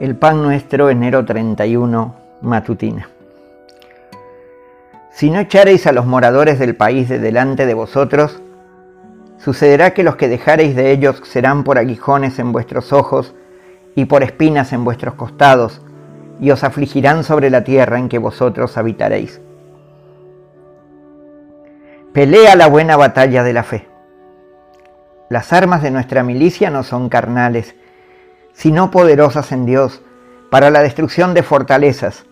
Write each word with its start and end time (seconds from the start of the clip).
El 0.00 0.14
pan 0.14 0.44
nuestro, 0.44 0.90
enero 0.90 1.24
31, 1.24 2.14
matutina. 2.42 3.08
Si 5.10 5.28
no 5.28 5.40
echareis 5.40 5.88
a 5.88 5.92
los 5.92 6.06
moradores 6.06 6.60
del 6.60 6.76
país 6.76 7.08
de 7.08 7.18
delante 7.18 7.66
de 7.66 7.74
vosotros, 7.74 8.40
sucederá 9.38 9.94
que 9.94 10.04
los 10.04 10.14
que 10.14 10.28
dejareis 10.28 10.76
de 10.76 10.92
ellos 10.92 11.20
serán 11.24 11.64
por 11.64 11.78
aguijones 11.78 12.38
en 12.38 12.52
vuestros 12.52 12.92
ojos 12.92 13.34
y 13.96 14.04
por 14.04 14.22
espinas 14.22 14.72
en 14.72 14.84
vuestros 14.84 15.14
costados, 15.14 15.82
y 16.38 16.52
os 16.52 16.62
afligirán 16.62 17.24
sobre 17.24 17.50
la 17.50 17.64
tierra 17.64 17.98
en 17.98 18.08
que 18.08 18.18
vosotros 18.18 18.78
habitaréis. 18.78 19.40
Pelea 22.12 22.54
la 22.54 22.68
buena 22.68 22.96
batalla 22.96 23.42
de 23.42 23.52
la 23.52 23.64
fe. 23.64 23.88
Las 25.28 25.52
armas 25.52 25.82
de 25.82 25.90
nuestra 25.90 26.22
milicia 26.22 26.70
no 26.70 26.84
son 26.84 27.08
carnales, 27.08 27.74
sino 28.58 28.90
poderosas 28.90 29.52
en 29.52 29.66
Dios 29.66 30.02
para 30.50 30.70
la 30.70 30.82
destrucción 30.82 31.32
de 31.32 31.44
fortalezas, 31.44 32.24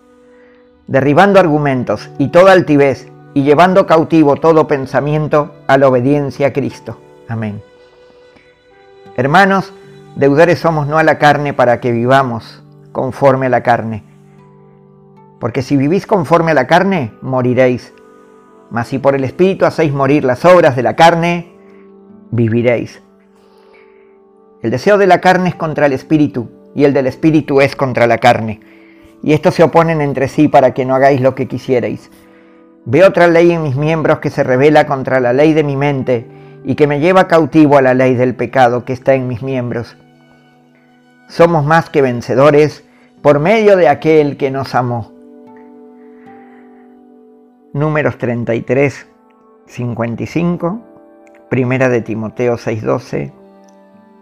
derribando 0.85 1.39
argumentos 1.39 2.09
y 2.17 2.31
toda 2.31 2.51
altivez 2.51 3.07
y 3.33 3.43
llevando 3.43 3.87
cautivo 3.87 4.35
todo 4.35 4.67
pensamiento 4.67 5.55
a 5.67 5.77
la 5.77 5.87
obediencia 5.87 6.47
a 6.47 6.53
Cristo. 6.53 6.99
Amén. 7.29 7.63
Hermanos, 9.15 9.71
deudores 10.17 10.59
somos 10.59 10.85
no 10.85 10.97
a 10.97 11.03
la 11.03 11.17
carne 11.17 11.53
para 11.53 11.79
que 11.79 11.93
vivamos 11.93 12.61
conforme 12.91 13.45
a 13.45 13.49
la 13.49 13.63
carne. 13.63 14.03
Porque 15.39 15.61
si 15.61 15.77
vivís 15.77 16.05
conforme 16.05 16.51
a 16.51 16.55
la 16.55 16.67
carne, 16.67 17.13
moriréis. 17.21 17.93
Mas 18.69 18.89
si 18.89 18.99
por 18.99 19.15
el 19.15 19.23
Espíritu 19.23 19.65
hacéis 19.65 19.93
morir 19.93 20.25
las 20.25 20.43
obras 20.43 20.75
de 20.75 20.83
la 20.83 20.97
carne, 20.97 21.55
viviréis. 22.31 23.01
El 24.61 24.71
deseo 24.71 24.97
de 24.97 25.07
la 25.07 25.21
carne 25.21 25.49
es 25.49 25.55
contra 25.55 25.85
el 25.85 25.93
espíritu 25.93 26.49
y 26.73 26.83
el 26.83 26.93
del 26.93 27.07
espíritu 27.07 27.61
es 27.61 27.75
contra 27.75 28.07
la 28.07 28.17
carne. 28.17 28.59
Y 29.21 29.33
estos 29.33 29.55
se 29.55 29.63
oponen 29.63 30.01
entre 30.01 30.27
sí 30.27 30.47
para 30.47 30.73
que 30.73 30.85
no 30.85 30.95
hagáis 30.95 31.21
lo 31.21 31.35
que 31.35 31.47
quisierais. 31.47 32.09
Veo 32.85 33.07
otra 33.07 33.27
ley 33.27 33.51
en 33.51 33.63
mis 33.63 33.75
miembros 33.75 34.19
que 34.19 34.29
se 34.29 34.43
revela 34.43 34.87
contra 34.87 35.19
la 35.19 35.33
ley 35.33 35.53
de 35.53 35.63
mi 35.63 35.75
mente 35.75 36.25
y 36.63 36.75
que 36.75 36.87
me 36.87 36.99
lleva 36.99 37.27
cautivo 37.27 37.77
a 37.77 37.81
la 37.81 37.93
ley 37.93 38.15
del 38.15 38.35
pecado 38.35 38.85
que 38.85 38.93
está 38.93 39.13
en 39.13 39.27
mis 39.27 39.43
miembros. 39.43 39.97
Somos 41.27 41.65
más 41.65 41.89
que 41.89 42.01
vencedores 42.01 42.83
por 43.21 43.39
medio 43.39 43.75
de 43.75 43.89
aquel 43.89 44.37
que 44.37 44.51
nos 44.51 44.73
amó. 44.73 45.11
Números 47.73 48.17
33, 48.17 49.07
55, 49.65 50.81
Primera 51.49 51.89
de 51.89 52.01
Timoteo 52.01 52.57
6:12, 52.57 53.33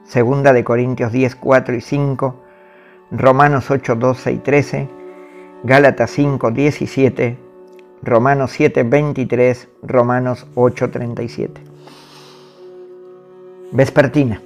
Segunda 0.05 0.53
de 0.53 0.63
Corintios 0.63 1.11
10, 1.11 1.35
4 1.35 1.75
y 1.75 1.81
5, 1.81 2.35
Romanos 3.09 3.71
8, 3.71 3.95
12 3.95 4.31
y 4.33 4.37
13, 4.37 4.89
Gálatas 5.63 6.11
5, 6.11 6.51
17, 6.51 7.37
Romanos 8.03 8.51
7, 8.51 8.83
23, 8.83 9.67
Romanos 9.81 10.45
8, 10.53 10.91
37. 10.91 11.61
Vespertina. 13.71 14.41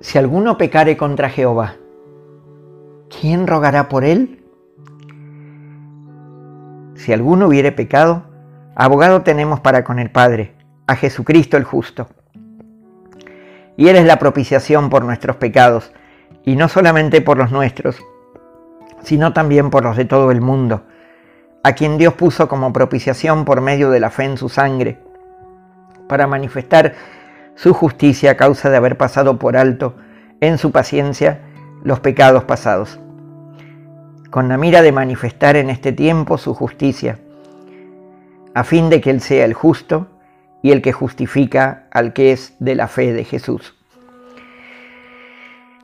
Si 0.00 0.16
alguno 0.16 0.56
pecare 0.56 0.96
contra 0.96 1.28
Jehová, 1.28 1.74
¿quién 3.20 3.46
rogará 3.46 3.90
por 3.90 4.04
él? 4.04 4.42
Si 6.94 7.12
alguno 7.12 7.48
hubiere 7.48 7.72
pecado, 7.72 8.24
abogado 8.74 9.20
tenemos 9.20 9.60
para 9.60 9.84
con 9.84 9.98
el 9.98 10.10
Padre, 10.10 10.54
a 10.86 10.96
Jesucristo 10.96 11.58
el 11.58 11.64
justo 11.64 12.08
y 13.76 13.88
eres 13.88 14.04
la 14.04 14.18
propiciación 14.18 14.90
por 14.90 15.04
nuestros 15.04 15.36
pecados, 15.36 15.92
y 16.44 16.56
no 16.56 16.68
solamente 16.68 17.20
por 17.20 17.38
los 17.38 17.50
nuestros, 17.50 18.02
sino 19.02 19.32
también 19.32 19.70
por 19.70 19.84
los 19.84 19.96
de 19.96 20.04
todo 20.04 20.30
el 20.30 20.40
mundo, 20.40 20.82
a 21.62 21.72
quien 21.72 21.98
Dios 21.98 22.14
puso 22.14 22.48
como 22.48 22.72
propiciación 22.72 23.44
por 23.44 23.60
medio 23.60 23.90
de 23.90 24.00
la 24.00 24.10
fe 24.10 24.24
en 24.24 24.36
su 24.36 24.48
sangre, 24.48 24.98
para 26.08 26.26
manifestar 26.26 26.94
su 27.54 27.72
justicia 27.74 28.32
a 28.32 28.36
causa 28.36 28.70
de 28.70 28.76
haber 28.76 28.96
pasado 28.96 29.38
por 29.38 29.56
alto 29.56 29.94
en 30.40 30.58
su 30.58 30.72
paciencia 30.72 31.40
los 31.84 32.00
pecados 32.00 32.44
pasados, 32.44 32.98
con 34.30 34.48
la 34.48 34.56
mira 34.56 34.82
de 34.82 34.92
manifestar 34.92 35.56
en 35.56 35.70
este 35.70 35.92
tiempo 35.92 36.38
su 36.38 36.54
justicia, 36.54 37.18
a 38.54 38.64
fin 38.64 38.90
de 38.90 39.00
que 39.00 39.10
Él 39.10 39.20
sea 39.20 39.44
el 39.44 39.54
justo 39.54 40.08
y 40.62 40.70
el 40.70 40.80
que 40.80 40.92
justifica 40.92 41.88
al 41.90 42.12
que 42.12 42.32
es 42.32 42.54
de 42.60 42.74
la 42.76 42.88
fe 42.88 43.12
de 43.12 43.24
Jesús. 43.24 43.74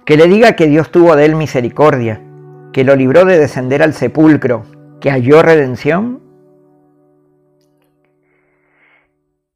Que 0.05 0.17
le 0.17 0.27
diga 0.27 0.53
que 0.53 0.69
Dios 0.69 0.91
tuvo 0.91 1.17
de 1.17 1.27
él 1.27 1.35
misericordia, 1.35 2.23
que 2.73 2.85
lo 2.85 2.97
libró 2.97 3.25
de 3.25 3.39
descender 3.39 3.83
al 3.83 3.93
sepulcro, 3.93 4.65
que 5.01 5.11
halló 5.11 5.43
redención. 5.43 6.21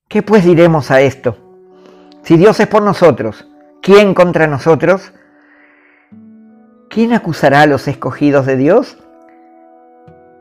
¿Qué 0.09 0.23
pues 0.23 0.45
diremos 0.45 0.91
a 0.91 1.01
esto? 1.01 1.39
Si 2.23 2.37
Dios 2.37 2.61
es 2.61 2.67
por 2.67 2.83
nosotros, 2.83 3.49
¿quién 3.81 4.15
contra 4.15 4.47
nosotros? 4.47 5.13
¿Quién 6.91 7.15
acusará 7.15 7.63
a 7.63 7.67
los 7.67 7.89
escogidos 7.89 8.45
de 8.45 8.57
Dios? 8.57 8.99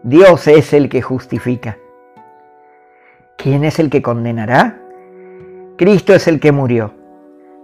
Dios 0.03 0.47
es 0.47 0.73
el 0.73 0.89
que 0.89 1.01
justifica. 1.01 1.77
¿Quién 3.41 3.63
es 3.63 3.79
el 3.79 3.90
que 3.90 4.02
condenará? 4.02 4.78
Cristo 5.78 6.13
es 6.13 6.28
el 6.28 6.40
que 6.40 6.52
murió, 6.52 6.94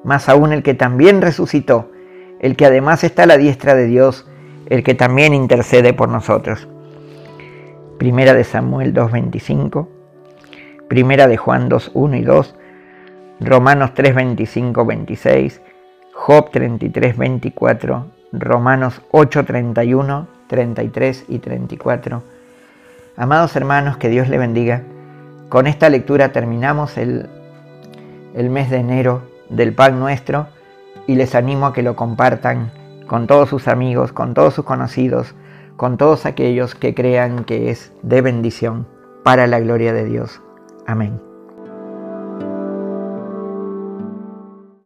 más 0.04 0.28
aún 0.28 0.52
el 0.52 0.64
que 0.64 0.74
también 0.74 1.22
resucitó, 1.22 1.92
el 2.40 2.56
que 2.56 2.66
además 2.66 3.04
está 3.04 3.24
a 3.24 3.28
la 3.28 3.38
diestra 3.38 3.76
de 3.76 3.86
Dios, 3.86 4.28
el 4.70 4.84
que 4.84 4.96
también 4.96 5.34
intercede 5.34 5.94
por 5.94 6.10
nosotros. 6.10 6.68
Primera 8.00 8.34
de 8.34 8.44
Samuel 8.44 8.94
2.25, 8.94 9.88
Primera 10.88 11.28
de 11.28 11.38
Juan 11.38 11.70
2.1 11.70 12.20
y 12.20 12.24
2, 12.24 12.56
Romanos 13.42 13.92
3.25, 13.96 14.86
26, 14.86 15.62
Job 16.14 16.50
33, 16.50 17.18
24, 17.18 18.06
Romanos 18.32 19.02
8, 19.12 19.46
31, 19.46 20.28
33 20.48 21.26
y 21.28 21.40
34. 21.40 22.24
Amados 23.16 23.56
hermanos, 23.56 23.98
que 23.98 24.10
Dios 24.10 24.28
le 24.28 24.38
bendiga. 24.38 24.84
Con 25.50 25.66
esta 25.66 25.90
lectura 25.90 26.32
terminamos 26.32 26.98
el, 26.98 27.30
el 28.36 28.50
mes 28.50 28.70
de 28.70 28.78
enero 28.78 29.24
del 29.50 29.74
pan 29.74 30.00
nuestro 30.00 30.48
y 31.08 31.16
les 31.16 31.36
animo 31.36 31.68
a 31.68 31.74
que 31.74 31.84
lo 31.84 31.96
compartan 31.96 32.72
con 33.08 33.28
todos 33.28 33.50
sus 33.50 33.68
amigos, 33.68 34.12
con 34.12 34.34
todos 34.34 34.54
sus 34.54 34.66
conocidos, 34.66 35.36
con 35.78 35.98
todos 35.98 36.26
aquellos 36.26 36.76
que 36.76 36.94
crean 36.94 37.46
que 37.46 37.70
es 37.70 37.94
de 38.02 38.22
bendición 38.22 38.88
para 39.24 39.48
la 39.48 39.60
gloria 39.60 39.94
de 39.94 40.06
Dios. 40.06 40.42
Amén. 40.86 41.27